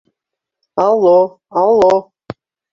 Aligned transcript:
Алло, 0.85 1.15
алло! 1.65 1.95